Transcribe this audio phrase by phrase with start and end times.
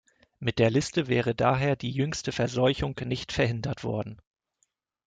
[0.39, 4.19] Mit der Liste wäre daher die jüngste Verseuchung nicht verhindert worden.